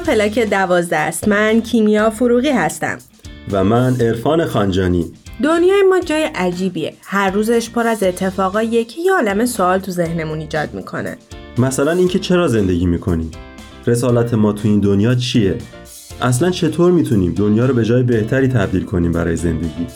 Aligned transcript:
پلاک 0.00 0.38
دوازده 0.38 0.96
است. 0.96 1.28
من 1.28 1.60
کیمیا 1.60 2.10
فروغی 2.10 2.50
هستم. 2.50 2.98
و 3.52 3.64
من 3.64 4.00
عرفان 4.00 4.44
خانجانی. 4.44 5.12
دنیای 5.42 5.82
ما 5.82 6.00
جای 6.00 6.22
عجیبیه. 6.34 6.94
هر 7.02 7.30
روزش 7.30 7.70
پر 7.70 7.86
از 7.86 8.02
اتفاقاییه 8.02 8.84
که 8.84 9.00
یه 9.00 9.12
عالم 9.12 9.46
سوال 9.46 9.78
تو 9.78 9.92
ذهنمون 9.92 10.38
ایجاد 10.38 10.74
می‌کنه. 10.74 11.16
مثلا 11.58 11.92
اینکه 11.92 12.18
چرا 12.18 12.48
زندگی 12.48 12.86
می‌کنیم 12.86 13.30
رسالت 13.86 14.34
ما 14.34 14.52
تو 14.52 14.68
این 14.68 14.80
دنیا 14.80 15.14
چیه؟ 15.14 15.58
اصلا 16.22 16.50
چطور 16.50 16.92
می‌تونیم 16.92 17.34
دنیا 17.34 17.66
رو 17.66 17.74
به 17.74 17.84
جای 17.84 18.02
بهتری 18.02 18.48
تبدیل 18.48 18.84
کنیم 18.84 19.12
برای 19.12 19.36
زندگی؟ 19.36 19.86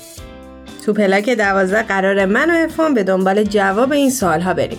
تو 0.86 0.92
پلاک 0.92 1.30
دوازده 1.30 1.82
قرار 1.82 2.26
من 2.26 2.50
و 2.50 2.54
ارفان 2.54 2.94
به 2.94 3.04
دنبال 3.04 3.44
جواب 3.44 3.92
این 3.92 4.10
سوال 4.10 4.40
ها 4.40 4.54
بریم. 4.54 4.78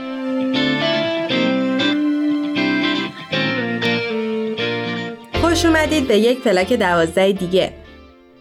خوش 5.61 5.69
اومدید 5.69 6.07
به 6.07 6.17
یک 6.17 6.41
پلاک 6.41 6.73
دوازده 6.73 7.31
دیگه 7.31 7.73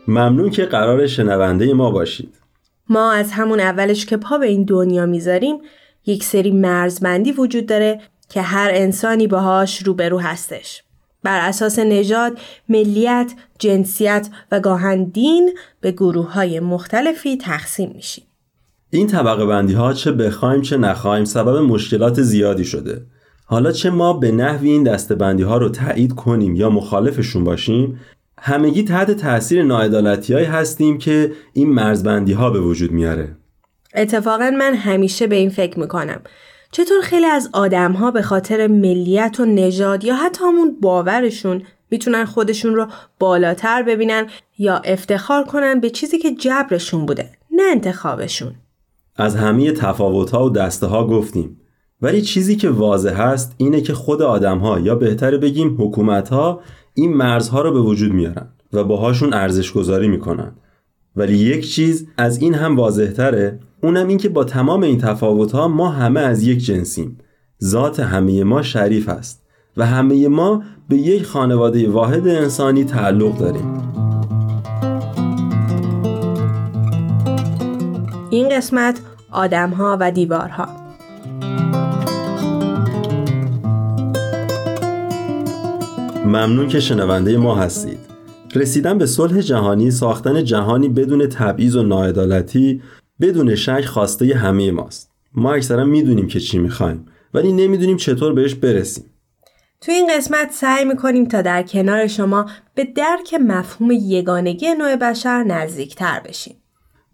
ممنون 0.08 0.50
که 0.50 0.64
قرار 0.64 1.06
شنونده 1.06 1.74
ما 1.74 1.90
باشید 1.90 2.34
ما 2.88 3.12
از 3.12 3.32
همون 3.32 3.60
اولش 3.60 4.06
که 4.06 4.16
پا 4.16 4.38
به 4.38 4.46
این 4.46 4.64
دنیا 4.64 5.06
می‌ذاریم 5.06 5.58
یک 6.06 6.24
سری 6.24 6.50
مرزبندی 6.50 7.32
وجود 7.32 7.66
داره 7.66 8.00
که 8.28 8.42
هر 8.42 8.70
انسانی 8.72 9.26
باهاش 9.26 9.82
روبرو 9.82 10.18
هستش 10.18 10.82
بر 11.22 11.48
اساس 11.48 11.78
نژاد، 11.78 12.38
ملیت، 12.68 13.32
جنسیت 13.58 14.28
و 14.52 14.60
گاهن 14.60 15.04
دین 15.04 15.58
به 15.80 15.92
گروه 15.92 16.32
های 16.32 16.60
مختلفی 16.60 17.36
تقسیم 17.36 17.92
میشیم. 17.94 18.24
این 18.91 19.06
طبقه 19.06 19.46
بندی 19.46 19.74
ها 19.74 19.92
چه 19.92 20.12
بخوایم 20.12 20.62
چه 20.62 20.76
نخوایم 20.76 21.24
سبب 21.24 21.56
مشکلات 21.56 22.22
زیادی 22.22 22.64
شده. 22.64 23.02
حالا 23.51 23.73
چه 23.73 23.91
ما 23.91 24.12
به 24.12 24.33
نحوی 24.33 24.70
این 24.70 24.83
دسته 24.83 25.45
ها 25.45 25.56
رو 25.56 25.69
تایید 25.69 26.15
کنیم 26.15 26.56
یا 26.56 26.70
مخالفشون 26.70 27.45
باشیم 27.45 28.01
همگی 28.39 28.83
تحت 28.83 29.11
تاثیر 29.11 29.62
ناعدالتی 29.62 30.34
هستیم 30.34 30.98
که 30.98 31.33
این 31.53 31.71
مرزبندی 31.71 32.33
ها 32.33 32.51
به 32.51 32.61
وجود 32.61 32.91
میاره. 32.91 33.37
اتفاقا 33.95 34.51
من 34.59 34.75
همیشه 34.75 35.27
به 35.27 35.37
این 35.37 35.51
فکر 35.51 35.81
می‌کنم. 35.81 36.21
چطور 36.73 37.01
خیلی 37.03 37.27
از 37.27 37.51
آدم 37.53 37.93
ها 37.93 38.11
به 38.11 38.23
خاطر 38.23 38.67
ملیت 38.67 39.37
و 39.41 39.45
نژاد 39.45 40.05
یا 40.05 40.15
حتی 40.15 40.45
همون 40.45 40.77
باورشون 40.81 41.62
می‌تونن 41.91 42.25
خودشون 42.25 42.75
رو 42.75 42.87
بالاتر 43.19 43.83
ببینن 43.83 44.27
یا 44.59 44.77
افتخار 44.77 45.45
کنن 45.45 45.81
به 45.81 45.91
چیزی 45.91 46.19
که 46.19 46.34
جبرشون 46.34 47.06
بوده 47.06 47.31
نه 47.51 47.62
انتخابشون؟ 47.71 48.55
از 49.17 49.37
همه 49.37 49.73
تفاوت 49.73 50.31
ها 50.31 50.47
و 50.47 50.51
دسته 50.51 50.87
ها 50.87 51.06
گفتیم. 51.06 51.59
ولی 52.03 52.23
چیزی 52.23 52.56
که 52.56 52.70
واضح 52.70 53.23
هست 53.23 53.55
اینه 53.56 53.81
که 53.81 53.95
خود 53.95 54.23
آدم 54.23 54.59
ها 54.59 54.81
یا 54.81 54.95
بهتر 54.95 55.37
بگیم 55.37 55.77
حکومت 55.79 56.29
ها 56.29 56.61
این 56.95 57.15
مرزها 57.15 57.62
رو 57.62 57.73
به 57.73 57.81
وجود 57.81 58.12
میارن 58.12 58.48
و 58.73 58.84
باهاشون 58.84 59.33
ارزش 59.33 59.73
گذاری 59.73 60.09
می‌کنن. 60.09 60.53
ولی 61.16 61.37
یک 61.37 61.71
چیز 61.71 62.06
از 62.16 62.43
این 62.43 62.55
هم 62.55 62.77
واضح 62.77 63.06
تره 63.06 63.59
اونم 63.83 64.09
این 64.09 64.19
که 64.19 64.28
با 64.28 64.44
تمام 64.44 64.83
این 64.83 64.99
تفاوت 64.99 65.53
ها 65.53 65.69
ما 65.69 65.89
همه 65.89 66.21
از 66.21 66.43
یک 66.43 66.59
جنسیم. 66.59 67.19
ذات 67.65 68.00
همه 68.00 68.44
ما 68.44 68.62
شریف 68.62 69.09
است 69.09 69.43
و 69.77 69.87
همه 69.87 70.28
ما 70.28 70.62
به 70.89 70.97
یک 70.97 71.25
خانواده 71.25 71.89
واحد 71.89 72.28
انسانی 72.28 72.84
تعلق 72.84 73.39
داریم. 73.39 73.83
این 78.31 78.49
قسمت 78.49 79.00
آدم 79.31 79.71
ها 79.71 79.97
و 80.00 80.10
دیوارها. 80.10 80.90
ممنون 86.30 86.68
که 86.68 86.80
شنونده 86.80 87.36
ما 87.36 87.54
هستید. 87.54 87.98
رسیدن 88.54 88.98
به 88.98 89.06
صلح 89.06 89.41
جهانی 89.41 89.91
ساختن 89.91 90.44
جهانی 90.44 90.88
بدون 90.88 91.26
تبعیض 91.26 91.76
و 91.76 91.82
ناعدالتی 91.82 92.82
بدون 93.20 93.54
شک 93.54 93.84
خواسته 93.84 94.34
همه 94.34 94.70
ماست. 94.70 95.10
ما 95.34 95.52
اکثرا 95.52 95.84
می‌دونیم 95.84 96.26
که 96.26 96.41
چی 96.41 96.58
می‌خوایم 96.58 97.06
ولی 97.34 97.52
نمی‌دونیم 97.52 97.96
چطور 97.96 98.32
بهش 98.32 98.54
برسیم. 98.54 99.04
تو 99.80 99.92
این 99.92 100.10
قسمت 100.16 100.50
سعی 100.52 100.84
می‌کنیم 100.84 101.24
تا 101.24 101.42
در 101.42 101.62
کنار 101.62 102.06
شما 102.06 102.47
به 102.74 102.84
درک 102.84 103.34
مفهوم 103.34 103.91
یگانگی 103.91 104.74
نوع 104.74 104.97
بشر 104.97 105.44
نزدیکتر 105.44 106.20
بشیم. 106.28 106.54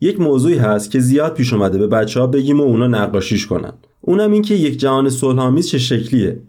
یک 0.00 0.20
موضوعی 0.20 0.58
هست 0.58 0.90
که 0.90 1.00
زیاد 1.00 1.34
پیش 1.34 1.52
اومده 1.52 1.78
به 1.78 1.86
بچه 1.86 2.20
ها 2.20 2.26
بگیم 2.26 2.60
و 2.60 2.62
اونا 2.62 2.86
نقاشیش 2.86 3.46
کنن. 3.46 3.72
اونم 4.00 4.32
این 4.32 4.42
که 4.42 4.54
یک 4.54 4.78
جهان 4.78 5.10
صلحآمیز 5.10 5.68
چه 5.68 5.78
شکلیه؟ 5.78 6.40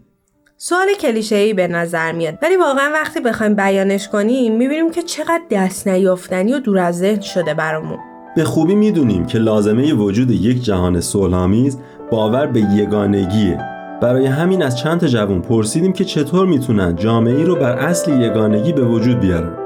سوال 0.60 0.86
کلیشه‌ای 1.00 1.54
به 1.54 1.68
نظر 1.68 2.12
میاد. 2.12 2.38
ولی 2.42 2.56
واقعا 2.56 2.90
وقتی 2.94 3.20
بخوایم 3.20 3.54
بیانش 3.54 4.08
کنیم 4.08 4.56
می‌بینیم 4.56 4.90
که 4.90 5.02
چقدر 5.02 5.42
دست 5.50 5.88
نیافتنی 5.88 6.54
و 6.54 6.58
دور 6.58 6.78
از 6.78 6.98
ذهن 6.98 7.20
شده 7.20 7.54
برامون. 7.54 7.98
به 8.36 8.44
خوبی 8.44 8.74
می‌دونیم 8.74 9.26
که 9.26 9.38
لازمه 9.38 9.92
وجود 9.92 10.30
یک 10.30 10.62
جهان 10.62 11.00
صلحآمیز 11.00 11.78
باور 12.10 12.46
به 12.46 12.60
یگانگیه. 12.60 13.58
برای 14.02 14.26
همین 14.26 14.62
از 14.62 14.78
چند 14.78 15.00
تا 15.00 15.06
جوون 15.06 15.42
پرسیدیم 15.42 15.92
که 15.92 16.04
چطور 16.04 16.46
می‌تونن 16.46 16.96
جامعه 16.96 17.36
ای 17.36 17.44
رو 17.44 17.56
بر 17.56 17.72
اصل 17.72 18.20
یگانگی 18.20 18.72
به 18.72 18.84
وجود 18.84 19.20
بیارن. 19.20 19.56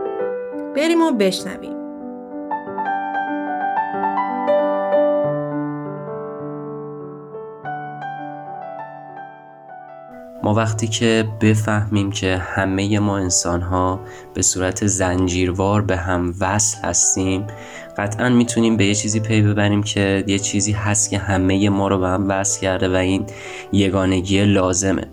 بریم 0.76 1.02
و 1.02 1.10
بشنویم. 1.10 1.71
ما 10.44 10.54
وقتی 10.54 10.86
که 10.86 11.28
بفهمیم 11.40 12.10
که 12.12 12.36
همه 12.36 12.98
ما 12.98 13.18
انسان 13.18 13.62
ها 13.62 14.00
به 14.34 14.42
صورت 14.42 14.86
زنجیروار 14.86 15.82
به 15.82 15.96
هم 15.96 16.34
وصل 16.40 16.78
هستیم 16.82 17.46
قطعا 17.96 18.28
می‌تونیم 18.28 18.76
به 18.76 18.86
یه 18.86 18.94
چیزی 18.94 19.20
پی 19.20 19.42
ببریم 19.42 19.82
که 19.82 20.24
یه 20.26 20.38
چیزی 20.38 20.72
هست 20.72 21.10
که 21.10 21.18
همه 21.18 21.68
ما 21.68 21.88
رو 21.88 21.98
به 21.98 22.08
هم 22.08 22.28
وصل 22.28 22.60
کرده 22.60 22.88
و 22.88 22.94
این 22.94 23.26
یگانگی 23.72 24.44
لازمه. 24.44 25.04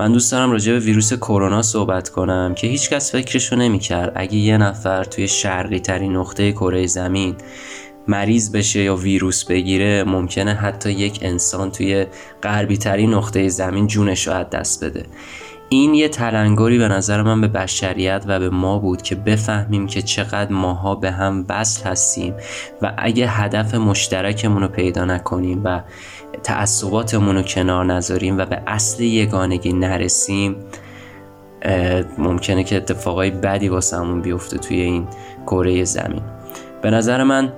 من 0.00 0.12
دوست 0.12 0.32
دارم 0.32 0.50
راجع 0.50 0.72
به 0.72 0.78
ویروس 0.78 1.12
کرونا 1.12 1.62
صحبت 1.62 2.08
کنم 2.08 2.54
که 2.56 2.66
هیچکس 2.66 3.12
فکرشو 3.12 3.56
نمی‌کرد. 3.56 4.12
اگه 4.14 4.36
یه 4.36 4.58
نفر 4.58 5.04
توی 5.04 5.28
شرقی 5.28 5.80
ترین 5.80 6.16
نقطه 6.16 6.52
کره 6.52 6.86
زمین 6.86 7.34
مریض 8.08 8.52
بشه 8.52 8.80
یا 8.80 8.96
ویروس 8.96 9.44
بگیره 9.44 10.04
ممکنه 10.04 10.54
حتی 10.54 10.90
یک 10.90 11.18
انسان 11.22 11.70
توی 11.70 12.06
غربی 12.42 12.76
ترین 12.76 13.14
نقطه 13.14 13.48
زمین 13.48 13.86
جونش 13.86 14.26
رو 14.26 14.32
از 14.32 14.50
دست 14.50 14.84
بده. 14.84 15.06
این 15.68 15.94
یه 15.94 16.08
تلنگری 16.08 16.78
به 16.78 16.88
نظر 16.88 17.22
من 17.22 17.40
به 17.40 17.48
بشریت 17.48 18.24
و 18.26 18.38
به 18.38 18.50
ما 18.50 18.78
بود 18.78 19.02
که 19.02 19.14
بفهمیم 19.14 19.86
که 19.86 20.02
چقدر 20.02 20.52
ماها 20.52 20.94
به 20.94 21.10
هم 21.10 21.44
وصل 21.48 21.90
هستیم 21.90 22.34
و 22.82 22.94
اگه 22.98 23.28
هدف 23.28 23.74
مشترکمون 23.74 24.62
رو 24.62 24.68
پیدا 24.68 25.04
نکنیم 25.04 25.60
و 25.64 25.80
تعصباتمون 26.42 27.36
رو 27.36 27.42
کنار 27.42 27.84
نذاریم 27.84 28.38
و 28.38 28.44
به 28.44 28.62
اصل 28.66 29.02
یگانگی 29.02 29.72
نرسیم 29.72 30.56
ممکنه 32.18 32.64
که 32.64 32.76
اتفاقای 32.76 33.30
بدی 33.30 33.68
واسمون 33.68 34.20
بیفته 34.20 34.58
توی 34.58 34.80
این 34.80 35.06
کره 35.46 35.84
زمین. 35.84 36.22
به 36.82 36.90
نظر 36.90 37.22
من 37.22 37.52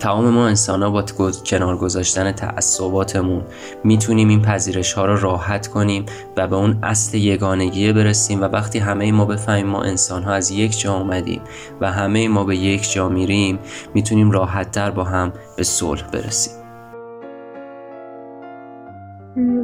تمام 0.00 0.30
ما 0.30 0.46
انسان 0.46 0.92
با 0.92 1.04
کنار 1.46 1.76
گذاشتن 1.76 2.32
تعصباتمون 2.32 3.42
می‌تونیم 3.84 4.28
این 4.28 4.42
پذیرش 4.42 4.92
ها 4.92 5.04
رو 5.04 5.16
راحت 5.16 5.66
کنیم 5.66 6.06
و 6.36 6.46
به 6.46 6.56
اون 6.56 6.78
اصل 6.82 7.18
یگانگی 7.18 7.92
برسیم 7.92 8.40
و 8.40 8.44
وقتی 8.44 8.78
همه 8.78 9.12
ما 9.12 9.24
بفهمیم 9.24 9.66
ما 9.66 9.82
انسان 9.82 10.22
ها 10.22 10.32
از 10.32 10.50
یک 10.50 10.80
جا 10.80 10.92
آمدیم 10.92 11.40
و 11.80 11.92
همه 11.92 12.28
ما 12.28 12.44
به 12.44 12.56
یک 12.56 12.92
جا 12.92 13.08
میریم 13.08 13.58
می‌تونیم 13.94 14.30
راحت 14.30 14.70
تر 14.70 14.90
با 14.90 15.04
هم 15.04 15.32
به 15.56 15.62
صلح 15.62 16.10
برسیم. 16.12 16.52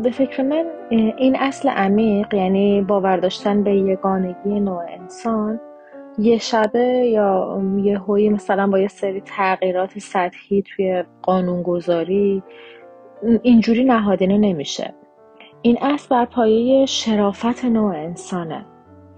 به 0.02 0.11
فکر 0.11 0.43
من 0.43 0.64
این 1.19 1.37
اصل 1.37 1.69
عمیق 1.69 2.34
یعنی 2.34 2.82
باور 2.82 3.17
داشتن 3.17 3.62
به 3.62 3.76
یگانگی 3.76 4.61
نوع 4.61 4.84
انسان 5.00 5.61
یه 6.18 6.38
شبه 6.38 6.78
یا 7.12 7.62
یه 7.82 7.98
هوی 7.98 8.28
مثلا 8.28 8.66
با 8.66 8.78
یه 8.78 8.88
سری 8.88 9.20
تغییرات 9.20 9.98
سطحی 9.98 10.62
توی 10.62 11.04
قانونگذاری 11.22 12.42
اینجوری 13.42 13.84
نهادینه 13.84 14.38
نمیشه. 14.38 14.94
این 15.62 15.78
اصل 15.80 16.08
بر 16.08 16.24
پایه 16.24 16.86
شرافت 16.86 17.64
نوع 17.64 17.96
انسانه. 17.96 18.66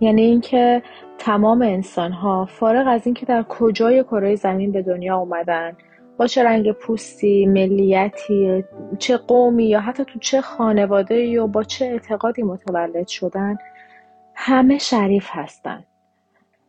یعنی 0.00 0.22
اینکه 0.22 0.82
تمام 1.18 1.62
انسان 1.62 2.12
ها 2.12 2.44
فارغ 2.44 2.84
از 2.88 3.06
اینکه 3.06 3.26
در 3.26 3.42
کجای 3.42 4.04
کره 4.04 4.34
زمین 4.34 4.72
به 4.72 4.82
دنیا 4.82 5.16
اومدن 5.16 5.76
با 6.16 6.26
چه 6.26 6.44
رنگ 6.44 6.72
پوستی، 6.72 7.46
ملیتی، 7.46 8.64
چه 8.98 9.16
قومی 9.16 9.64
یا 9.64 9.80
حتی 9.80 10.04
تو 10.04 10.18
چه 10.18 10.40
خانواده 10.40 11.16
یا 11.16 11.46
با 11.46 11.62
چه 11.62 11.84
اعتقادی 11.84 12.42
متولد 12.42 13.06
شدن 13.06 13.58
همه 14.34 14.78
شریف 14.78 15.28
هستن. 15.30 15.84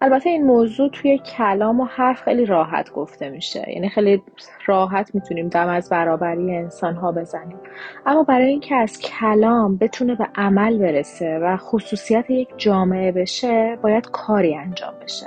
البته 0.05 0.29
این 0.29 0.45
موضوع 0.45 0.89
توی 0.89 1.17
کلام 1.17 1.79
و 1.79 1.85
حرف 1.85 2.21
خیلی 2.21 2.45
راحت 2.45 2.91
گفته 2.91 3.29
میشه. 3.29 3.65
یعنی 3.67 3.89
خیلی 3.89 4.23
راحت 4.65 5.15
می‌تونیم 5.15 5.47
دم 5.47 5.67
از 5.67 5.89
برابری 5.89 6.55
انسان 6.55 6.95
ها 6.95 7.11
بزنیم. 7.11 7.57
اما 8.05 8.23
برای 8.23 8.45
اینکه 8.45 8.75
از 8.75 8.99
کلام 8.99 9.77
بتونه 9.77 10.15
به 10.15 10.27
عمل 10.35 10.77
برسه 10.77 11.39
و 11.39 11.57
خصوصیت 11.57 12.29
یک 12.29 12.49
جامعه 12.57 13.11
بشه 13.11 13.77
باید 13.81 14.09
کاری 14.11 14.55
انجام 14.55 14.93
بشه. 15.03 15.25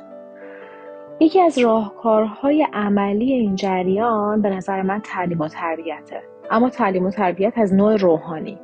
یکی 1.20 1.40
از 1.40 1.58
راهکارهای 1.58 2.66
عملی 2.72 3.32
این 3.32 3.54
جریان 3.54 4.42
به 4.42 4.50
نظر 4.50 4.82
من 4.82 5.00
تعلیم 5.00 5.40
و 5.40 5.48
تربیته. 5.48 6.22
اما 6.50 6.70
تعلیم 6.70 7.06
و 7.06 7.10
تربیت 7.10 7.58
از 7.58 7.74
نوع 7.74 7.96
روحانی. 7.96 8.58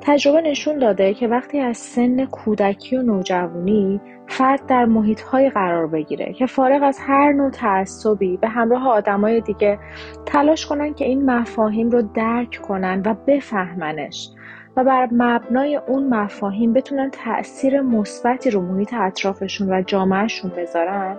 تجربه 0.00 0.40
نشون 0.40 0.78
داده 0.78 1.14
که 1.14 1.28
وقتی 1.28 1.60
از 1.60 1.76
سن 1.76 2.24
کودکی 2.24 2.96
و 2.96 3.02
نوجوانی 3.02 4.00
فرد 4.28 4.66
در 4.66 4.84
محیطهایی 4.84 5.50
قرار 5.50 5.86
بگیره 5.86 6.32
که 6.32 6.46
فارغ 6.46 6.82
از 6.82 6.98
هر 7.00 7.32
نوع 7.32 7.50
تعصبی 7.50 8.36
به 8.36 8.48
همراه 8.48 8.88
آدمای 8.88 9.40
دیگه 9.40 9.78
تلاش 10.26 10.66
کنن 10.66 10.94
که 10.94 11.04
این 11.04 11.30
مفاهیم 11.30 11.90
رو 11.90 12.02
درک 12.02 12.60
کنن 12.62 13.02
و 13.06 13.14
بفهمنش 13.26 14.30
و 14.76 14.84
بر 14.84 15.08
مبنای 15.12 15.76
اون 15.76 16.08
مفاهیم 16.08 16.72
بتونن 16.72 17.10
تاثیر 17.10 17.80
مثبتی 17.80 18.50
رو 18.50 18.60
محیط 18.60 18.94
اطرافشون 18.94 19.72
و 19.72 19.82
جامعهشون 19.82 20.50
بذارن 20.56 21.16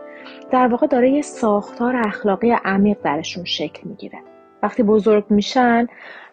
در 0.51 0.67
واقع 0.67 0.88
داره 0.88 1.09
یه 1.09 1.21
ساختار 1.21 1.95
اخلاقی 1.95 2.51
عمیق 2.51 2.97
درشون 3.03 3.44
شکل 3.44 3.89
می‌گیره. 3.89 4.19
وقتی 4.63 4.83
بزرگ 4.83 5.25
میشن 5.29 5.88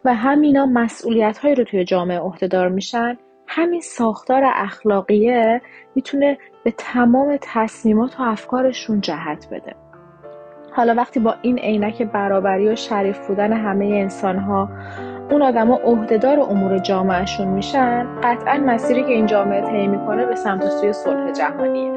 و 0.05 0.14
همینا 0.14 0.67
مسئولیت 0.67 1.38
هایی 1.38 1.55
رو 1.55 1.64
توی 1.64 1.84
جامعه 1.84 2.19
عهدهدار 2.19 2.69
میشن 2.69 3.19
همین 3.46 3.81
ساختار 3.81 4.43
اخلاقیه 4.44 5.62
می‌تونه 5.94 6.38
به 6.66 6.74
تمام 6.78 7.38
تصمیمات 7.40 8.20
و 8.20 8.22
افکارشون 8.22 9.00
جهت 9.00 9.46
بده. 9.50 9.74
حالا 10.72 10.94
وقتی 10.94 11.20
با 11.20 11.34
این 11.42 11.58
عینک 11.58 12.02
برابری 12.02 12.68
و 12.68 12.76
شریف 12.76 13.26
بودن 13.28 13.52
همه 13.52 13.84
انسان 13.84 14.38
ها 14.38 14.68
اون 15.30 15.42
آدما 15.42 15.76
عهدهدار 15.76 16.40
امور 16.40 16.78
جامعهشون 16.78 17.48
میشن 17.48 18.06
قطعا 18.22 18.58
مسیری 18.66 19.02
که 19.02 19.08
این 19.08 19.26
جامعه 19.26 19.60
طی 19.60 19.86
می‌کنه 19.86 20.26
به 20.26 20.34
سمت 20.34 20.68
سوی 20.68 20.92
صلح 20.92 21.32
جهانیه. 21.32 21.92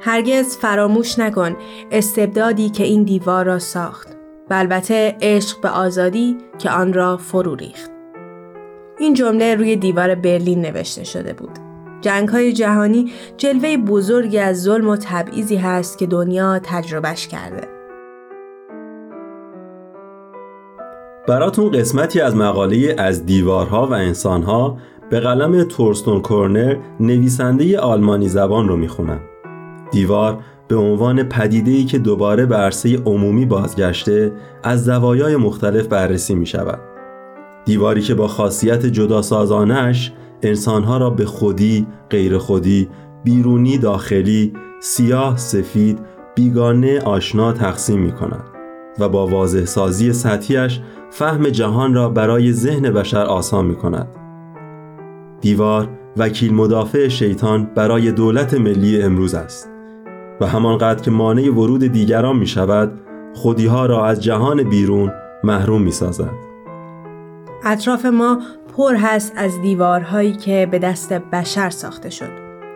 هرگز 0.00 0.58
فراموش 0.58 1.18
نکن 1.18 1.56
استبدادی 1.90 2.70
که 2.70 2.84
این 2.84 3.02
دیوار 3.02 3.44
را 3.44 3.58
ساخت. 3.58 4.16
و 4.50 4.54
البته 4.54 5.16
عشق 5.22 5.60
به 5.60 5.68
آزادی 5.68 6.38
که 6.58 6.70
آن 6.70 6.92
را 6.92 7.16
فرو 7.16 7.54
ریخت. 7.54 8.01
این 8.98 9.14
جمله 9.14 9.54
روی 9.54 9.76
دیوار 9.76 10.14
برلین 10.14 10.60
نوشته 10.60 11.04
شده 11.04 11.32
بود 11.32 11.58
جنگ 12.00 12.28
های 12.28 12.52
جهانی 12.52 13.12
جلوه 13.36 13.76
بزرگی 13.76 14.38
از 14.38 14.62
ظلم 14.62 14.88
و 14.88 14.96
تبعیضی 14.96 15.56
هست 15.56 15.98
که 15.98 16.06
دنیا 16.06 16.58
تجربهش 16.58 17.26
کرده. 17.26 17.68
براتون 21.28 21.70
قسمتی 21.70 22.20
از 22.20 22.36
مقاله 22.36 22.94
از 22.98 23.26
دیوارها 23.26 23.86
و 23.86 23.92
انسانها 23.92 24.78
به 25.10 25.20
قلم 25.20 25.64
تورستون 25.64 26.20
کورنر 26.20 26.76
نویسنده 27.00 27.78
آلمانی 27.78 28.28
زبان 28.28 28.68
رو 28.68 28.76
می‌خونم. 28.76 29.20
دیوار 29.90 30.38
به 30.68 30.76
عنوان 30.76 31.22
پدیده‌ای 31.22 31.84
که 31.84 31.98
دوباره 31.98 32.46
به 32.46 32.56
عرصه 32.56 32.96
عمومی 32.96 33.46
بازگشته 33.46 34.32
از 34.62 34.84
زوایای 34.84 35.36
مختلف 35.36 35.86
بررسی 35.86 36.34
می 36.34 36.46
شود. 36.46 36.91
دیواری 37.64 38.00
که 38.00 38.14
با 38.14 38.28
خاصیت 38.28 38.86
جداسازانش 38.86 40.12
انسانها 40.42 40.96
را 40.96 41.10
به 41.10 41.24
خودی، 41.24 41.86
غیر 42.10 42.38
خودی، 42.38 42.88
بیرونی 43.24 43.78
داخلی، 43.78 44.52
سیاه 44.80 45.36
سفید، 45.36 45.98
بیگانه 46.34 47.00
آشنا 47.00 47.52
تقسیم 47.52 48.00
می 48.00 48.12
کند 48.12 48.44
و 48.98 49.08
با 49.08 49.26
واضح 49.26 49.64
سازی 49.64 50.12
سطحیش 50.12 50.80
فهم 51.10 51.48
جهان 51.48 51.94
را 51.94 52.08
برای 52.08 52.52
ذهن 52.52 52.90
بشر 52.90 53.22
آسان 53.22 53.66
می 53.66 53.76
کند. 53.76 54.08
دیوار 55.40 55.88
وکیل 56.16 56.54
مدافع 56.54 57.08
شیطان 57.08 57.70
برای 57.74 58.12
دولت 58.12 58.54
ملی 58.54 59.02
امروز 59.02 59.34
است 59.34 59.70
و 60.40 60.46
همانقدر 60.46 61.02
که 61.02 61.10
مانع 61.10 61.50
ورود 61.50 61.86
دیگران 61.86 62.36
می 62.36 62.46
شود 62.46 63.00
خودیها 63.34 63.86
را 63.86 64.06
از 64.06 64.22
جهان 64.22 64.62
بیرون 64.62 65.12
محروم 65.44 65.82
می 65.82 65.90
سازد. 65.90 66.51
اطراف 67.64 68.06
ما 68.06 68.38
پر 68.76 68.94
هست 68.94 69.32
از 69.36 69.62
دیوارهایی 69.62 70.32
که 70.32 70.68
به 70.70 70.78
دست 70.78 71.12
بشر 71.12 71.70
ساخته 71.70 72.10
شد 72.10 72.30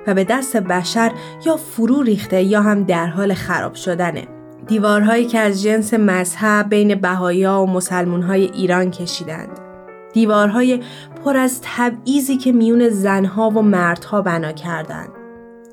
و 0.06 0.14
به 0.14 0.24
دست 0.24 0.56
بشر 0.56 1.12
یا 1.46 1.56
فرو 1.56 2.02
ریخته 2.02 2.42
یا 2.42 2.62
هم 2.62 2.84
در 2.84 3.06
حال 3.06 3.34
خراب 3.34 3.74
شدنه. 3.74 4.28
دیوارهایی 4.66 5.24
که 5.24 5.38
از 5.38 5.62
جنس 5.62 5.94
مذهب 5.94 6.68
بین 6.68 6.94
بهایا 6.94 7.60
و 7.60 7.66
مسلمانهای 7.66 8.44
ایران 8.44 8.90
کشیدند. 8.90 9.60
دیوارهای 10.12 10.80
پر 11.24 11.36
از 11.36 11.60
تبعیضی 11.62 12.36
که 12.36 12.52
میون 12.52 12.88
زنها 12.88 13.50
و 13.50 13.62
مردها 13.62 14.22
بنا 14.22 14.52
کردند. 14.52 15.08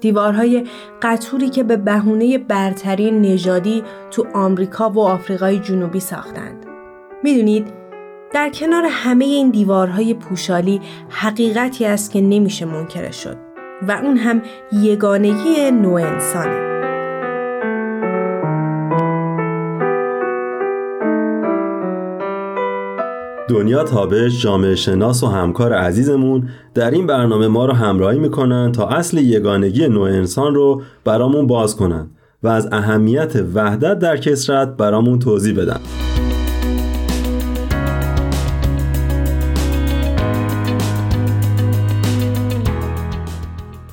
دیوارهای 0.01 0.67
قطوری 1.01 1.49
که 1.49 1.63
به 1.63 1.77
بهونه 1.77 2.37
برتری 2.37 3.11
نژادی 3.11 3.83
تو 4.11 4.25
آمریکا 4.33 4.89
و 4.89 4.99
آفریقای 4.99 5.59
جنوبی 5.59 5.99
ساختند. 5.99 6.65
می‌دونید 7.23 7.82
در 8.33 8.49
کنار 8.49 8.83
همه 8.89 9.25
این 9.25 9.49
دیوارهای 9.51 10.13
پوشالی 10.13 10.81
حقیقتی 11.09 11.85
است 11.85 12.11
که 12.11 12.21
نمیشه 12.21 12.65
منکره 12.65 13.11
شد 13.11 13.37
و 13.87 13.91
اون 14.03 14.17
هم 14.17 14.41
یگانگی 14.71 15.71
نوع 15.71 16.01
انسانه. 16.01 16.73
دنیا 23.49 23.83
تابش 23.83 24.41
جامعه 24.41 24.75
شناس 24.75 25.23
و 25.23 25.27
همکار 25.27 25.73
عزیزمون 25.73 26.49
در 26.73 26.91
این 26.91 27.07
برنامه 27.07 27.47
ما 27.47 27.65
رو 27.65 27.73
همراهی 27.73 28.19
می‌کنن 28.19 28.71
تا 28.71 28.87
اصل 28.87 29.17
یگانگی 29.17 29.87
نوع 29.87 30.09
انسان 30.09 30.55
رو 30.55 30.81
برامون 31.05 31.47
باز 31.47 31.75
کنن 31.75 32.09
و 32.43 32.47
از 32.47 32.69
اهمیت 32.71 33.35
وحدت 33.53 33.99
در 33.99 34.17
کسرت 34.17 34.77
برامون 34.77 35.19
توضیح 35.19 35.55
بدن. 35.61 35.79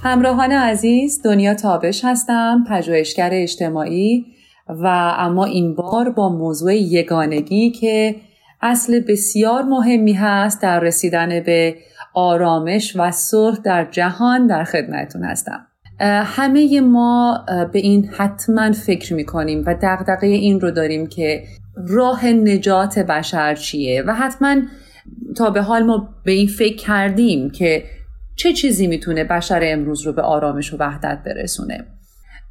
همراهان 0.02 0.52
عزیز 0.52 1.22
دنیا 1.24 1.54
تابش 1.54 2.04
هستم 2.04 2.64
پژوهشگر 2.68 3.30
اجتماعی 3.32 4.26
و 4.68 5.14
اما 5.18 5.44
این 5.44 5.74
بار 5.74 6.10
با 6.10 6.28
موضوع 6.28 6.74
یگانگی 6.74 7.70
که 7.70 8.16
اصل 8.62 9.00
بسیار 9.00 9.62
مهمی 9.62 10.12
هست 10.12 10.62
در 10.62 10.80
رسیدن 10.80 11.40
به 11.40 11.76
آرامش 12.14 12.96
و 12.96 13.10
صلح 13.10 13.58
در 13.64 13.84
جهان 13.84 14.46
در 14.46 14.64
خدمتون 14.64 15.24
هستم. 15.24 15.66
همه 16.24 16.80
ما 16.80 17.44
به 17.72 17.78
این 17.78 18.10
حتما 18.16 18.72
فکر 18.72 19.14
می‌کنیم 19.14 19.62
و 19.66 19.74
دقدقه 19.74 20.26
این 20.26 20.60
رو 20.60 20.70
داریم 20.70 21.06
که 21.06 21.44
راه 21.88 22.26
نجات 22.26 22.98
بشر 22.98 23.54
چیه 23.54 24.02
و 24.06 24.14
حتما 24.14 24.56
تا 25.36 25.50
به 25.50 25.62
حال 25.62 25.82
ما 25.82 26.08
به 26.24 26.32
این 26.32 26.46
فکر 26.46 26.76
کردیم 26.76 27.50
که 27.50 27.84
چه 28.40 28.52
چیزی 28.52 28.86
می‌تونه 28.86 29.24
بشر 29.24 29.60
امروز 29.62 30.02
رو 30.06 30.12
به 30.12 30.22
آرامش 30.22 30.74
و 30.74 30.76
وحدت 30.76 31.22
برسونه؟ 31.26 31.84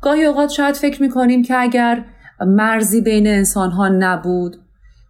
گاهی 0.01 0.25
اوقات 0.25 0.49
شاید 0.49 0.75
فکر 0.75 1.01
می‌کنیم 1.01 1.43
که 1.43 1.55
اگر 1.57 2.05
مرزی 2.41 3.01
بین 3.01 3.27
انسان 3.27 3.71
ها 3.71 3.87
نبود 3.87 4.57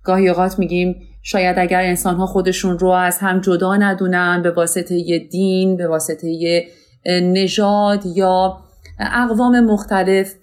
گاهی 0.03 0.29
اوقات 0.29 0.59
میگیم 0.59 0.95
شاید 1.23 1.59
اگر 1.59 1.81
انسان 1.81 2.15
ها 2.15 2.25
خودشون 2.25 2.79
رو 2.79 2.89
از 2.89 3.17
هم 3.17 3.39
جدا 3.39 3.75
ندونن 3.75 4.41
به 4.41 4.51
واسطه 4.51 4.95
یه 4.95 5.19
دین 5.19 5.77
به 5.77 5.87
واسطه 5.87 6.27
یه 6.27 6.67
نژاد 7.05 8.05
یا 8.05 8.57
اقوام 8.99 9.59
مختلف 9.59 10.33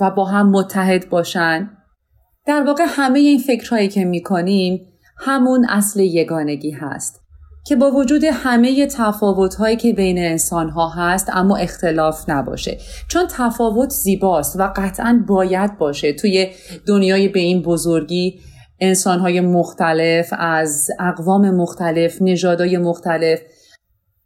و 0.00 0.10
با 0.16 0.24
هم 0.24 0.50
متحد 0.50 1.08
باشن. 1.08 1.70
در 2.46 2.62
واقع 2.62 2.84
همه 2.88 3.18
این 3.18 3.38
فکرهایی 3.38 3.88
که 3.88 4.04
می‌کنیم 4.04 4.80
همون 5.18 5.66
اصل 5.68 6.00
یگانگی 6.00 6.70
هست. 6.70 7.27
که 7.68 7.76
با 7.76 7.90
وجود 7.90 8.24
همه 8.24 8.86
تفاوت 8.86 9.54
هایی 9.54 9.76
که 9.76 9.92
بین 9.92 10.18
انسان 10.18 10.70
ها 10.70 10.88
هست 10.88 11.30
اما 11.32 11.56
اختلاف 11.56 12.28
نباشه. 12.28 12.78
چون 13.08 13.26
تفاوت 13.30 13.90
زیباست 13.90 14.60
و 14.60 14.72
قطعا 14.76 15.24
باید 15.28 15.78
باشه. 15.78 16.12
توی 16.12 16.48
دنیای 16.86 17.28
به 17.28 17.40
این 17.40 17.62
بزرگی 17.62 18.40
انسانهای 18.80 19.40
مختلف 19.40 20.34
از 20.38 20.90
اقوام 21.00 21.50
مختلف 21.50 22.22
نژادهای 22.22 22.78
مختلف 22.78 23.40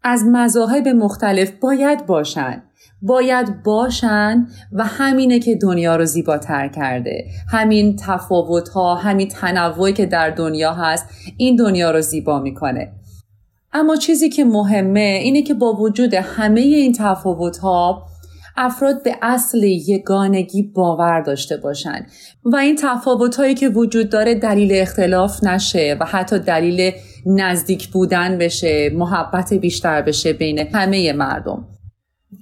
از 0.03 0.25
مذاهب 0.25 0.89
مختلف 0.89 1.51
باید 1.61 2.07
باشن. 2.07 2.63
باید 3.03 3.63
باشن 3.63 4.47
و 4.73 4.85
همینه 4.85 5.39
که 5.39 5.55
دنیا 5.55 5.97
رو 5.97 6.05
زیباتر 6.05 6.69
کرده. 6.69 7.25
همین 7.49 7.97
تفاوت 7.97 8.69
ها 8.69 8.95
همین 8.95 9.29
تنوعی 9.29 9.93
که 9.93 10.07
در 10.07 10.31
دنیا 10.31 10.73
هست 10.73 11.07
این 11.37 11.57
دنیا 11.57 11.91
رو 11.91 12.01
زیبا 12.01 12.41
می‌کنه. 12.41 12.93
اما 13.73 13.97
چیزی 13.97 14.29
که 14.29 14.45
مهمه 14.45 15.21
اینه 15.23 15.43
که 15.43 15.55
با 15.55 15.73
وجود 15.73 16.15
همه 16.15 16.61
این 16.61 16.93
تفاوت 16.93 17.59
ها 17.59 18.07
افراد 18.57 19.03
به 19.03 19.17
اصل 19.23 19.63
یگانگی 19.63 20.63
باور 20.63 21.21
داشته 21.21 21.57
باشند 21.57 22.11
و 22.45 22.57
این 22.57 22.77
تفاوت 22.77 23.37
هایی 23.37 23.55
که 23.55 23.69
وجود 23.69 24.11
داره 24.11 24.35
دلیل 24.35 24.71
اختلاف 24.75 25.45
نشه 25.45 25.97
و 26.01 26.05
حتی 26.05 26.39
دلیل 26.39 26.93
نزدیک 27.27 27.89
بودن 27.89 28.39
بشه 28.39 28.91
محبت 28.95 29.55
بیشتر 29.55 30.03
بشه 30.03 30.33
بین 30.33 30.59
همه 30.59 31.13
مردم. 31.13 31.69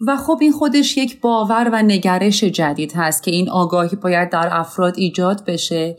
و 0.06 0.16
خب 0.16 0.38
این 0.40 0.52
خودش 0.52 0.96
یک 0.96 1.20
باور 1.20 1.70
و 1.72 1.82
نگرش 1.82 2.44
جدید 2.44 2.92
هست 2.96 3.22
که 3.22 3.30
این 3.30 3.50
آگاهی 3.50 3.96
باید 3.96 4.30
در 4.30 4.48
افراد 4.52 4.94
ایجاد 4.96 5.44
بشه 5.44 5.96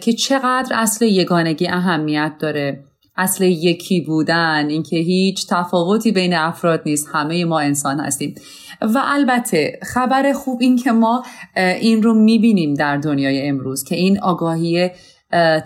که 0.00 0.12
چقدر 0.18 0.76
اصل 0.76 1.04
یگانگی 1.04 1.68
اهمیت 1.68 2.32
داره. 2.40 2.84
اصل 3.18 3.44
یکی 3.44 4.00
بودن 4.00 4.66
اینکه 4.68 4.96
هیچ 4.96 5.46
تفاوتی 5.48 6.12
بین 6.12 6.34
افراد 6.34 6.82
نیست 6.86 7.08
همه 7.12 7.44
ما 7.44 7.60
انسان 7.60 8.00
هستیم. 8.00 8.34
و 8.80 9.02
البته 9.04 9.78
خبر 9.82 10.32
خوب 10.32 10.58
این 10.60 10.76
که 10.76 10.92
ما 10.92 11.22
این 11.56 12.02
رو 12.02 12.14
می‌بینیم 12.14 12.74
در 12.74 12.96
دنیای 12.96 13.48
امروز 13.48 13.84
که 13.84 13.94
این 13.94 14.20
آگاهی 14.20 14.90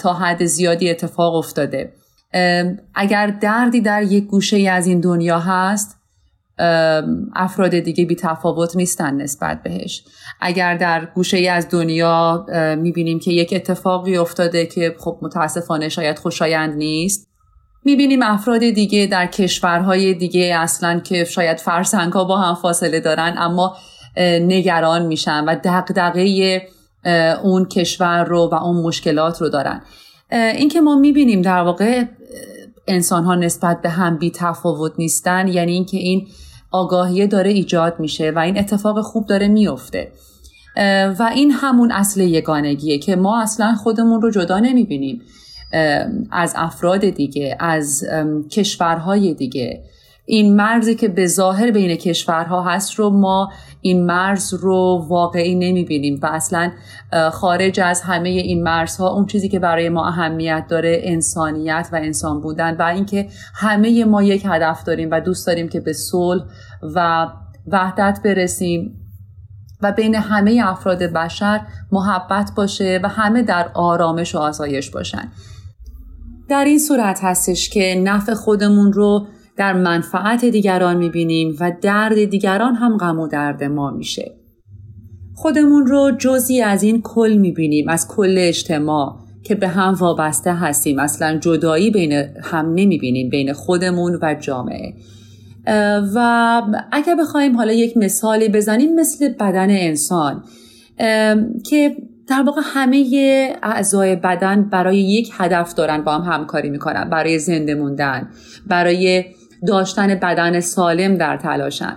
تا 0.01 0.13
حد 0.13 0.45
زیادی 0.45 0.91
اتفاق 0.91 1.35
افتاده. 1.35 1.93
اگر 2.95 3.27
دردی 3.27 3.81
در 3.81 4.03
یک 4.03 4.25
گوشه 4.25 4.71
از 4.71 4.87
این 4.87 5.01
دنیا 5.01 5.39
هست 5.39 5.97
افراد 7.35 7.79
دیگه 7.79 8.05
بی 8.05 8.15
تفاوت 8.15 8.77
نیستن 8.77 9.15
نسبت 9.15 9.63
بهش. 9.63 10.05
اگر 10.41 10.77
در 10.77 11.09
گوشه 11.15 11.37
ای 11.37 11.49
از 11.49 11.69
دنیا 11.69 12.47
می‌بینیم 12.79 13.19
که 13.19 13.33
یک 13.33 13.53
اتفاقی 13.57 14.17
افتاده 14.17 14.67
که 14.67 14.97
خب 14.99 15.19
متاسفانه 15.23 15.89
شاید 15.89 16.19
خوشایند 16.19 16.77
نیست 16.77 17.32
می‌بینیم 17.85 18.23
افراد 18.23 18.61
دیگه 18.61 19.07
در 19.07 19.27
کشورهای 19.27 20.15
دیگه 20.15 20.57
اصلا 20.59 21.01
که 21.01 21.25
شاید 21.25 21.59
فرسنگ 21.59 22.13
ها 22.13 22.25
با 22.25 22.39
هم 22.39 22.55
فاصله 22.55 23.01
دارن 23.01 23.35
اما 23.39 23.77
نگران 24.41 25.07
میشن 25.07 25.45
و 25.45 25.57
دقدقه 25.65 26.63
اون 27.43 27.65
کشور 27.65 28.25
رو 28.25 28.49
و 28.53 28.55
اون 28.55 28.77
مشکلات 28.83 29.41
رو 29.41 29.49
دارن. 29.49 29.83
این 30.33 30.69
که 30.69 30.81
ما 30.81 30.97
می‌بینیم 30.97 31.43
در 31.43 31.63
واقع 31.63 32.05
انسان 32.89 33.25
ها 33.25 33.35
نسبت 33.35 33.83
به 33.83 33.89
هم 33.89 34.19
بی 34.19 34.31
تفاوت 34.31 34.93
نیستن 34.99 35.49
یعنی 35.49 35.73
اینکه 35.73 35.97
این 35.97 36.29
آگاهی 36.71 37.27
داره 37.27 37.51
ایجاد 37.51 38.01
میشه 38.01 38.31
و 38.31 38.39
این 38.39 38.59
اتفاق 38.59 39.01
خوب 39.01 39.27
داره 39.27 39.49
میفته 39.49 40.13
و 41.19 41.31
این 41.35 41.51
همون 41.51 41.93
اصل 41.93 42.21
یگانگیه 42.21 42.99
که 42.99 43.17
ما 43.17 43.43
اصلا 43.43 43.75
خودمون 43.75 44.23
رو 44.23 44.31
جدا 44.31 44.59
نمی‌بینیم. 44.59 45.23
از 46.31 46.55
افراد 46.57 47.01
دیگه 47.01 47.57
از 47.61 48.05
کشورهای 48.51 49.35
دیگه. 49.35 49.83
این 50.25 50.57
مرزی 50.57 50.95
که 50.95 51.09
به 51.09 51.27
ظاهر 51.27 51.71
بین 51.71 51.97
کشورها 51.97 52.63
هست 52.63 52.95
رو 52.95 53.11
ما 53.11 53.53
این 53.81 54.07
مرز 54.07 54.55
رو 54.55 55.07
واقعی 55.09 55.55
نمی‌بینیم 55.55 56.21
و 56.23 56.27
اصلا 56.27 56.73
خارج 57.33 57.81
از 57.81 58.01
همه 58.03 58.29
این 58.29 58.63
مرزها 58.63 59.09
اون 59.09 59.27
چیزی 59.27 59.49
که 59.49 59.59
برای 59.59 59.89
ما 59.89 60.09
اهمیت 60.09 60.67
داره 60.69 61.01
انسانیت 61.03 61.89
و 61.93 61.97
انسان 61.97 62.41
بودن 62.41 62.77
و 62.77 62.83
اینکه 62.83 63.29
همه 63.55 64.05
ما 64.05 64.23
یک 64.23 64.43
هدف 64.47 64.85
داریم 64.85 65.09
و 65.11 65.21
دوست 65.21 65.47
داریم 65.47 65.69
که 65.69 65.81
به 65.81 65.93
صلح 65.93 66.43
و 66.83 67.29
وحدت 67.67 68.21
برسیم 68.25 68.99
و 69.83 69.93
بین 69.93 70.15
همه 70.15 70.63
افراد 70.65 71.03
بشر 71.03 71.61
محبت 71.93 72.51
باشه 72.57 73.01
و 73.03 73.09
همه 73.09 73.43
در 73.43 73.71
آرامش 73.75 74.35
و 74.35 74.39
آسایش 74.39 74.91
باشن. 74.91 75.33
در 76.53 76.65
این 76.65 76.79
صورت 76.79 77.21
هستش 77.23 77.71
که 77.71 78.03
نفع 78.05 78.35
خودمون 78.35 78.93
رو 78.93 79.27
در 79.57 79.73
منفعت 79.73 80.45
دیگران 80.45 80.97
می‌بینیم 80.97 81.57
و 81.61 81.73
درد 81.83 82.25
دیگران 82.25 82.75
هم 82.75 82.97
غم 82.97 83.19
و 83.19 83.29
درد 83.29 83.65
ما 83.65 83.91
میشه. 83.91 84.33
خودمون 85.35 85.87
رو 85.87 86.11
جزی 86.19 86.61
از 86.61 86.83
این 86.83 87.03
کل 87.03 87.37
می‌بینیم 87.37 87.89
از 87.89 88.09
کل 88.09 88.35
اجتماع 88.39 89.17
که 89.45 89.55
به 89.55 89.69
هم 89.69 89.95
وابسته 89.95 90.55
هستیم 90.55 90.99
اصلا 90.99 91.39
جدایی 91.39 91.91
بین 91.91 92.13
هم 92.43 92.75
نمی‌بینیم 92.75 93.31
بین 93.31 93.53
خودمون 93.53 94.19
و 94.23 94.35
جامعه 94.41 94.95
و 96.15 96.63
اگر 96.93 97.15
بخوایم 97.15 97.57
حالا 97.57 97.73
یک 97.73 97.97
مثالی 97.97 98.49
بزنیم 98.49 98.95
مثل 98.95 99.29
بدن 99.29 99.71
انسان 99.71 100.45
که 101.67 101.97
در 102.33 102.43
واقع 102.43 102.63
همه 102.65 103.57
اعضای 103.63 104.17
بدن 104.17 104.63
برای 104.63 104.99
یک 104.99 105.31
هدف 105.39 105.75
دارن 105.75 106.03
با 106.05 106.19
هم 106.19 106.33
همکاری 106.33 106.71
می‌کنن 106.71 107.11
برای 107.11 107.39
زنده 107.39 107.75
موندن 107.75 108.29
برای 108.67 109.25
داشتن 109.67 110.15
بدن 110.15 110.61
سالم 110.61 111.17
در 111.17 111.37
تلاشن. 111.37 111.97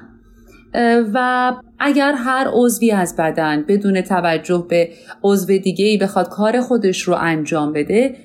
و 1.14 1.54
اگر 1.80 2.14
هر 2.14 2.48
عضوی 2.54 2.92
از 2.92 3.16
بدن 3.16 3.66
بدون 3.68 4.02
توجه 4.02 4.66
به 4.70 4.90
عضو 5.24 5.58
دیگه 5.58 5.86
ای 5.86 5.98
بخواد 5.98 6.30
کار 6.30 6.62
خودش 6.62 7.02
رو 7.02 7.16
انجام 7.20 7.74
بده 7.74 8.16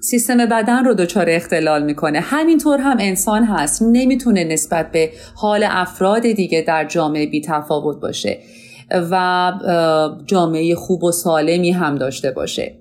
سیستم 0.00 0.36
بدن 0.36 0.84
رو 0.84 0.94
دچار 0.94 1.26
اختلال 1.28 1.82
می‌کنه. 1.82 2.20
همینطور 2.20 2.78
هم 2.78 2.96
انسان 3.00 3.44
هست. 3.44 3.82
نمی‌تونه 3.82 4.44
نسبت 4.44 4.92
به 4.92 5.10
حال 5.34 5.66
افراد 5.68 6.22
دیگه 6.22 6.64
در 6.66 6.84
جامعه 6.84 7.26
بی 7.26 7.40
تفاوت 7.40 8.00
باشه. 8.00 8.38
و 9.10 9.52
جامعه 10.26 10.74
خوب 10.74 11.04
و 11.04 11.12
سالمی 11.12 11.70
هم 11.70 11.94
داشته 11.94 12.30
باشه. 12.30 12.76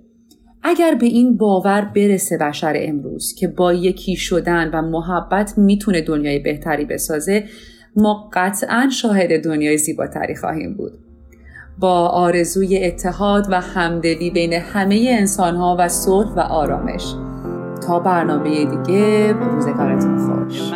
اگر 0.63 0.95
به 0.95 1.05
این 1.05 1.37
باور 1.37 1.91
برسه 1.95 2.37
بشر 2.37 2.73
امروز 2.75 3.33
که 3.33 3.47
با 3.47 3.73
یکی 3.73 4.15
شدن 4.15 4.69
و 4.73 4.81
محبت 4.81 5.57
می‌تونه 5.57 6.01
دنیای 6.01 6.39
بهتری 6.39 6.85
بسازه 6.85 7.43
ما 7.95 8.29
قطعا 8.33 8.89
شاهد 8.91 9.43
دنیای 9.43 9.77
زیباتری 9.77 10.35
خواهیم 10.35 10.73
بود. 10.73 10.91
با 11.79 12.07
آرزوی 12.07 12.83
اتحاد 12.83 13.47
و 13.49 13.61
همدلی 13.61 14.31
بین 14.31 14.53
همه 14.53 15.15
انسانها 15.19 15.75
و 15.79 15.87
صلح 15.87 16.33
و 16.35 16.39
آرامش. 16.39 17.03
تا 17.87 17.99
برنامه 17.99 18.65
دیگه 18.65 19.33
روزگارتون 19.33 20.17
خوش. 20.17 20.71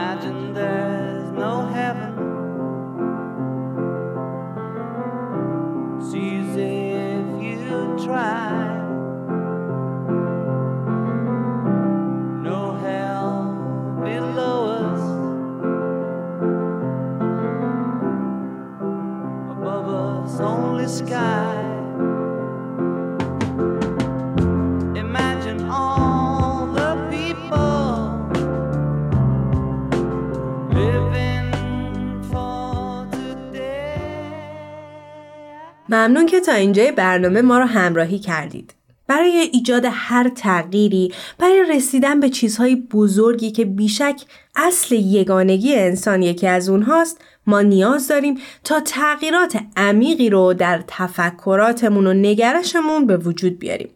ممنون 35.94 36.26
که 36.26 36.40
تا 36.40 36.54
اینجای 36.54 36.92
برنامه 36.92 37.42
ما 37.42 37.60
رو 37.60 37.66
همراهی 37.66 38.20
کردید. 38.20 38.74
برای 39.08 39.50
ایجاد 39.54 39.86
هر 39.92 40.30
تغییری 40.30 41.14
برای 41.40 41.66
رسیدن 41.70 42.20
به 42.20 42.30
چیزهای 42.30 42.76
بزرگی 42.76 43.52
که 43.52 43.66
بیشک 43.66 44.22
اصل 44.56 44.96
یگانگی 44.96 45.76
انسان 45.76 46.22
یکی 46.22 46.48
از 46.48 46.70
اونهاست 46.70 47.22
ما 47.48 47.62
نیاز 47.62 48.08
داریم 48.08 48.38
تا 48.64 48.80
تغییرات 48.80 49.60
عمیقی 49.78 50.30
رو 50.30 50.54
در 50.54 50.84
تفکراتمون 50.88 52.08
و 52.08 52.14
نگرشمون 52.14 53.08
به 53.08 53.18
وجود 53.18 53.60
بیاریم. 53.60 53.90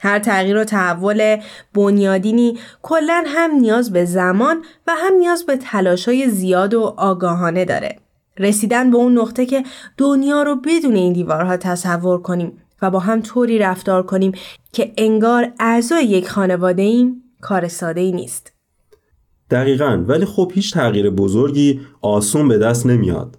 هر 0.00 0.18
تغییر 0.18 0.56
و 0.56 0.64
تحول 0.64 1.36
بنیادینی 1.74 2.58
کلا 2.82 3.24
هم 3.26 3.50
نیاز 3.50 3.92
به 3.92 4.04
زمان 4.04 4.64
و 4.86 4.92
هم 4.96 5.14
نیاز 5.14 5.46
به 5.46 5.56
تلاشای 5.56 6.28
زیاد 6.28 6.74
و 6.74 6.94
آگاهانه 6.96 7.64
داره. 7.64 8.03
رسیدن 8.38 8.90
به 8.90 8.96
اون 8.96 9.18
نقطه 9.18 9.46
که 9.46 9.62
دنیا 9.98 10.42
رو 10.42 10.56
بدون 10.56 10.94
این 10.94 11.12
دیوارها 11.12 11.56
تصور 11.56 12.22
کنیم 12.22 12.52
و 12.82 12.90
با 12.90 12.98
هم 12.98 13.22
طوری 13.22 13.58
رفتار 13.58 14.02
کنیم 14.02 14.32
که 14.72 14.92
انگار 14.96 15.52
اعضای 15.60 16.04
یک 16.04 16.28
خانواده 16.28 16.82
ایم 16.82 17.22
کار 17.40 17.68
ساده 17.68 18.00
ای 18.00 18.12
نیست. 18.12 18.52
دقیقا 19.50 20.04
ولی 20.08 20.24
خب 20.24 20.52
هیچ 20.54 20.74
تغییر 20.74 21.10
بزرگی 21.10 21.80
آسون 22.00 22.48
به 22.48 22.58
دست 22.58 22.86
نمیاد. 22.86 23.38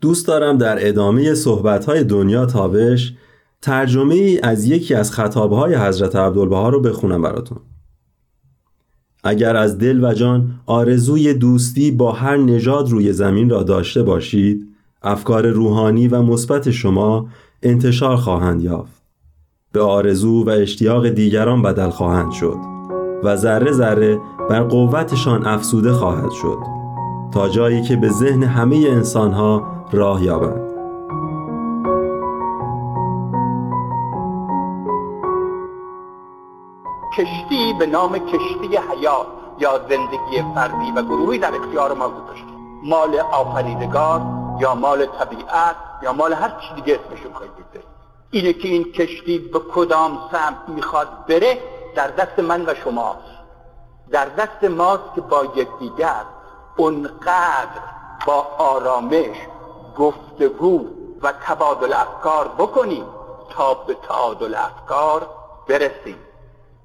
دوست 0.00 0.26
دارم 0.26 0.58
در 0.58 0.88
ادامه 0.88 1.34
صحبتهای 1.34 2.04
دنیا 2.04 2.46
تابش 2.46 3.12
ترجمه 3.62 4.40
از 4.42 4.64
یکی 4.64 4.94
از 4.94 5.12
خطابهای 5.12 5.74
حضرت 5.74 6.16
عبدالبها 6.16 6.68
رو 6.68 6.80
بخونم 6.80 7.22
براتون 7.22 7.58
اگر 9.24 9.56
از 9.56 9.78
دل 9.78 10.04
و 10.04 10.12
جان 10.12 10.50
آرزوی 10.66 11.34
دوستی 11.34 11.90
با 11.90 12.12
هر 12.12 12.36
نژاد 12.36 12.90
روی 12.90 13.12
زمین 13.12 13.50
را 13.50 13.62
داشته 13.62 14.02
باشید 14.02 14.68
افکار 15.02 15.46
روحانی 15.46 16.08
و 16.08 16.22
مثبت 16.22 16.70
شما 16.70 17.26
انتشار 17.62 18.16
خواهند 18.16 18.62
یافت. 18.62 19.02
به 19.72 19.80
آرزو 19.80 20.44
و 20.44 20.50
اشتیاق 20.50 21.08
دیگران 21.08 21.62
بدل 21.62 21.90
خواهند 21.90 22.32
شد 22.32 22.56
و 23.24 23.36
ذره 23.36 23.72
ذره 23.72 24.20
بر 24.50 24.62
قوتشان 24.62 25.46
افسوده 25.46 25.92
خواهد 25.92 26.30
شد 26.30 26.58
تا 27.32 27.48
جایی 27.48 27.82
که 27.82 27.96
به 27.96 28.08
ذهن 28.08 28.42
همه 28.42 28.76
انسانها 28.76 29.66
راه 29.92 30.24
یابند. 30.24 30.63
کشتی 37.16 37.72
به 37.78 37.86
نام 37.86 38.18
کشتی 38.18 38.76
حیات 38.76 39.26
یا 39.58 39.78
زندگی 39.88 40.44
فردی 40.54 40.90
و 40.96 41.02
گروهی 41.02 41.38
در 41.38 41.54
اختیار 41.54 41.92
ما 41.92 42.08
گذاشته 42.08 42.46
مال 42.82 43.18
آفریدگار 43.20 44.20
یا 44.60 44.74
مال 44.74 45.06
طبیعت 45.06 45.76
یا 46.02 46.12
مال 46.12 46.32
هر 46.32 46.48
چی 46.48 46.74
دیگه 46.74 47.00
اسمشون 47.00 47.32
خواهید 47.32 47.84
اینه 48.30 48.52
که 48.52 48.68
این 48.68 48.92
کشتی 48.92 49.38
به 49.38 49.58
کدام 49.58 50.18
سمت 50.32 50.68
می‌خواد 50.68 51.26
بره 51.28 51.58
در 51.94 52.08
دست 52.08 52.38
من 52.38 52.64
و 52.66 52.74
شماست. 52.74 53.34
در 54.10 54.28
دست 54.28 54.64
ماست 54.64 55.14
که 55.14 55.20
با 55.20 55.44
یکدیگر 55.44 56.24
اونقدر 56.76 57.80
با 58.26 58.46
آرامش 58.58 59.36
گفتگو 59.98 60.86
و 61.22 61.32
تبادل 61.32 61.92
افکار 61.92 62.48
بکنیم 62.58 63.04
تا 63.50 63.74
به 63.74 63.94
تعادل 64.08 64.54
افکار 64.54 65.26
برسیم. 65.68 66.16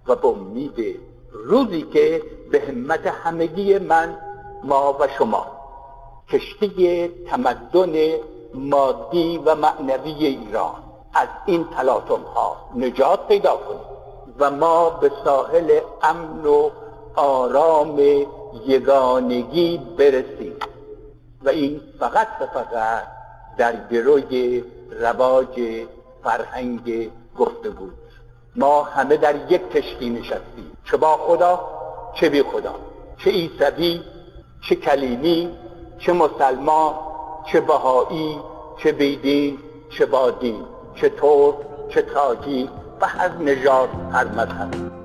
و 0.10 0.16
به 0.16 0.28
امید 0.28 1.00
روزی 1.32 1.82
که 1.82 2.22
به 2.52 2.60
همت 2.60 3.08
همگی 3.08 3.78
من 3.78 4.18
ما 4.64 4.98
و 5.00 5.08
شما. 5.18 5.46
کشتی 6.30 7.08
تمدن 7.30 7.94
مادی 8.54 9.38
و 9.38 9.56
معنوی 9.56 10.26
ایران. 10.26 10.76
از 11.14 11.28
این 11.46 11.66
تلاطم 11.78 12.22
ها 12.22 12.56
نجات 12.76 13.28
پیدا 13.28 13.56
کنیم. 13.56 13.80
و 14.40 14.52
ما 14.52 14.90
به 14.90 15.12
ساحل 15.24 15.80
امن 16.02 16.46
و 16.46 16.70
آرام 17.16 18.00
یگانگی 18.68 19.78
برسیم. 19.98 20.56
و 21.44 21.50
این 21.50 21.82
فقط 22.00 22.28
و 22.42 22.46
فقط 22.46 23.04
در 23.58 23.88
گروی 23.92 24.64
رواج 25.00 25.86
فرهنگ 26.24 27.12
بود 27.38 27.99
ما 28.56 28.84
همه 28.84 29.18
در 29.18 29.36
یک 29.52 29.70
کشتی 29.70 30.10
نشستیم 30.10 30.72
چه 30.86 30.98
با 30.98 31.18
خدا 31.18 31.60
چه 32.14 32.30
بی 32.30 32.44
خدا. 32.44 32.76
چه 33.18 33.30
ایسوی 33.30 34.02
چه 34.62 34.76
کلیمی 34.76 35.50
چه 36.00 36.14
مسلمان 36.14 36.94
چه 37.52 37.62
بهایی 37.62 38.40
چه 38.78 38.92
بیدین 38.92 39.58
چه 39.90 40.06
بادین 40.06 40.66
چه 40.96 41.10
ترک 41.10 41.56
چه 41.90 42.02
تاجی 42.02 42.70
و 43.02 43.08
هر 43.08 43.38
نژاد 43.38 43.90
هر 44.12 44.28
مذهب. 44.28 44.99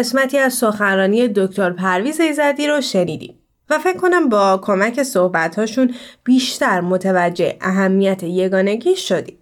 قسمتی 0.00 0.38
از 0.38 0.54
سخنرانی 0.54 1.28
دکتر 1.28 1.70
پرویز 1.70 2.20
ایزدی 2.20 2.66
رو 2.66 2.80
شنیدیم 2.80 3.34
و 3.70 3.78
فکر 3.78 3.96
کنم 3.96 4.28
با 4.28 4.60
کمک 4.62 5.02
صحبتهاشون 5.02 5.94
بیشتر 6.24 6.80
متوجه 6.80 7.56
اهمیت 7.60 8.22
یگانگی 8.22 8.96
شدیم. 8.96 9.36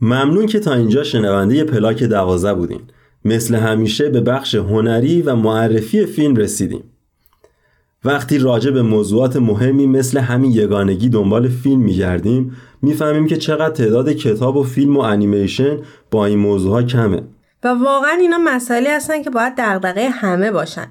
ممنون 0.00 0.46
که 0.46 0.60
تا 0.60 0.74
اینجا 0.74 1.04
شنونده 1.04 1.64
پلاک 1.64 2.02
دوازه 2.02 2.54
بودین. 2.54 2.80
مثل 3.24 3.54
همیشه 3.54 4.08
به 4.08 4.20
بخش 4.20 4.54
هنری 4.54 5.22
و 5.22 5.34
معرفی 5.34 6.06
فیلم 6.06 6.36
رسیدیم. 6.36 6.84
وقتی 8.04 8.38
راجع 8.38 8.70
به 8.70 8.82
موضوعات 8.82 9.36
مهمی 9.36 9.86
مثل 9.86 10.18
همین 10.18 10.52
یگانگی 10.52 11.08
دنبال 11.08 11.48
فیلم 11.48 11.80
میگردیم 11.80 12.56
می‌فهمیم 12.82 13.26
که 13.26 13.36
چقدر 13.36 13.74
تعداد 13.74 14.12
کتاب 14.12 14.56
و 14.56 14.62
فیلم 14.62 14.96
و 14.96 15.00
انیمیشن 15.00 15.78
با 16.10 16.26
این 16.26 16.38
موضوعها 16.38 16.82
کمه. 16.82 17.22
و 17.64 17.68
واقعا 17.68 18.16
اینا 18.20 18.38
مسائلی 18.38 18.88
هستن 18.88 19.22
که 19.22 19.30
باید 19.30 19.52
دغدغه 19.58 20.08
همه 20.08 20.50
باشن. 20.50 20.86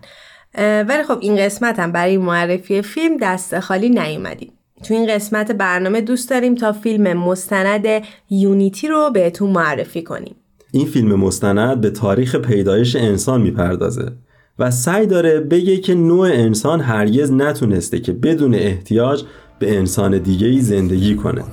ولی 0.58 1.04
خب 1.04 1.18
این 1.22 1.36
قسمت 1.36 1.80
هم 1.80 1.92
برای 1.92 2.18
معرفی 2.18 2.82
فیلم 2.82 3.18
دست 3.22 3.60
خالی 3.60 3.90
نیومدیم 3.90 4.54
تو 4.84 4.94
این 4.94 5.16
قسمت 5.16 5.52
برنامه 5.52 6.02
دوست 6.02 6.30
داریم 6.30 6.56
تا 6.56 6.72
فیلم 6.72 7.14
مستند 7.14 7.86
یونیتی 8.30 8.88
رو 8.88 9.12
بهتون 9.14 9.50
معرفی 9.50 10.04
کنیم. 10.04 10.36
این 10.72 10.86
فیلم 10.86 11.16
مستند 11.16 11.82
به 11.82 11.90
تاریخ 11.90 12.36
پیدایش 12.36 12.96
انسان 12.96 13.42
می‌پردازه 13.42 14.12
و 14.60 14.72
سعی 14.72 15.06
داره 15.06 15.40
بگه 15.40 15.78
که 15.78 15.96
نوع 15.96 16.28
انسان 16.28 16.82
هرگز 16.82 17.32
نتونسته 17.32 18.00
که 18.00 18.12
بدون 18.12 18.56
احتیاج 18.56 19.24
به 19.60 19.78
انسان 19.78 20.18
دیگه 20.18 20.48
ای 20.48 20.62
زندگی 20.62 21.16
کنه. 21.16 21.44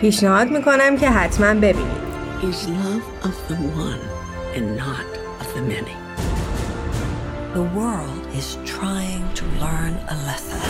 پیشنهاد 0.00 0.48
می‌کنم 0.48 0.96
که 0.96 1.10
حتما 1.10 1.54
ببینید. 1.54 2.10
and 4.55 4.75
not 4.77 5.07
of 5.41 5.47
the 5.55 5.61
many. 5.61 5.95
The 7.53 7.63
world 7.79 8.23
is 8.39 8.57
trying 8.65 9.25
to 9.39 9.45
learn 9.63 9.93
a 10.13 10.15
lesson. 10.29 10.63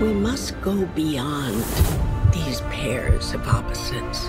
We 0.00 0.12
must 0.28 0.48
go 0.60 0.76
beyond 1.02 1.56
these 2.36 2.60
pairs 2.76 3.34
of 3.36 3.40
opposites. 3.58 4.20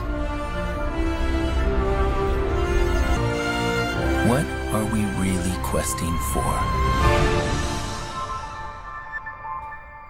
What 4.30 4.46
are 4.76 4.86
we 4.94 5.02
really 5.24 5.58
questing 5.72 6.16
for? 6.34 6.54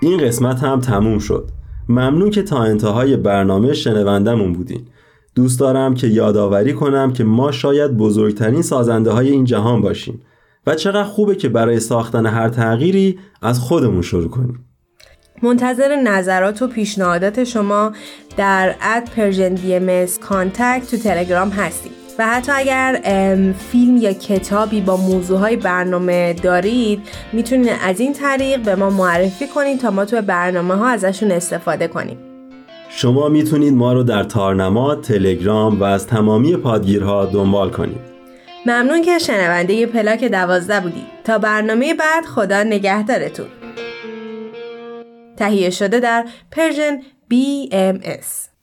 این 0.01 0.17
قسمت 0.17 0.63
هم 0.63 0.79
تموم 0.79 1.19
شد. 1.19 1.51
ممنون 1.89 2.29
که 2.29 2.43
تا 2.43 2.63
انتهای 2.63 3.17
برنامه 3.17 3.73
شنوندمون 3.73 4.53
بودین. 4.53 4.88
دوست 5.35 5.61
دارم 5.61 5.94
که 5.94 6.07
یادآوری 6.07 6.73
کنم 6.73 7.12
که 7.12 7.25
ما 7.25 7.53
شاید 7.53 7.97
بزرگترین 7.97 8.62
سازنده 8.62 9.11
های 9.11 9.31
این 9.31 9.44
جهان 9.44 9.81
باشیم 9.81 10.23
و 10.66 10.75
چقدر 10.75 11.05
خوبه 11.05 11.35
که 11.35 11.49
برای 11.49 11.81
ساختن 11.81 12.27
هر 12.27 12.49
تغییری 12.49 13.18
از 13.42 13.61
خودمون 13.61 14.03
شروع 14.03 14.29
کنیم. 14.29 14.64
منتظر 15.42 15.97
نظرات 15.97 16.62
و 16.62 16.66
پیشنهادات 16.66 17.44
شما 17.44 17.92
در 18.37 18.75
at 18.80 19.04
Persian 19.16 19.54
B 19.54 20.07
contact 20.20 20.90
تو 20.90 20.97
تلگرام 20.97 21.51
هستیم. 21.51 21.92
و 22.18 22.27
حتی 22.27 22.53
اگر 22.53 23.01
فیلم 23.59 23.97
یا 23.97 24.12
کتابی 24.12 24.81
با 24.81 24.97
موضوعهای 24.97 25.57
برنامه 25.57 26.33
دارید 26.33 27.01
می‌تونید 27.33 27.70
از 27.83 28.01
این 28.01 28.12
طریق 28.12 28.62
به 28.62 28.75
ما 28.75 28.90
معرفی 28.90 29.47
کنید 29.47 29.81
تا 29.81 29.90
ما 29.90 30.05
تو 30.05 30.23
برنامه 30.23 30.75
ها 30.75 30.88
ازشون 30.88 31.31
استفاده 31.31 31.88
کنیم. 31.88 32.18
شما 32.96 33.28
می‌تونید 33.28 33.74
ما 33.74 33.92
رو 33.92 34.02
در 34.02 34.22
تارنما، 34.22 34.94
تلگرام 34.94 35.80
و 35.80 35.85
از 35.85 36.07
تمامی 36.07 36.57
پادگیرها 36.57 37.26
دنبال 37.26 37.70
کنید. 37.70 38.00
ممنون 38.66 39.02
که 39.02 39.18
شنونده 39.18 39.87
پلاک 39.87 40.24
دوازده 40.24 40.80
بودید. 40.80 41.07
تا 41.24 41.38
برنامه 41.38 41.94
بعد 41.94 42.24
خدا 42.24 42.62
نگهدارتون. 42.62 43.46
تهیه 45.37 45.70
شده 45.70 46.00
در 46.00 46.24
پرژن 46.50 47.00
BMS 47.30 48.53